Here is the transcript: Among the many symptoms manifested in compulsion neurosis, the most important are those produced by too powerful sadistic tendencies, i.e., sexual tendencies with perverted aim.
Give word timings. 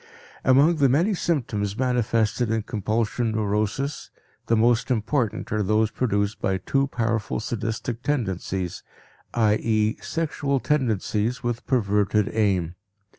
Among 0.43 0.77
the 0.77 0.89
many 0.89 1.13
symptoms 1.13 1.77
manifested 1.77 2.49
in 2.49 2.63
compulsion 2.63 3.33
neurosis, 3.33 4.09
the 4.47 4.57
most 4.57 4.89
important 4.89 5.51
are 5.51 5.61
those 5.61 5.91
produced 5.91 6.41
by 6.41 6.57
too 6.57 6.87
powerful 6.87 7.39
sadistic 7.39 8.01
tendencies, 8.01 8.81
i.e., 9.35 9.97
sexual 10.01 10.59
tendencies 10.59 11.43
with 11.43 11.67
perverted 11.67 12.29
aim. 12.33 12.73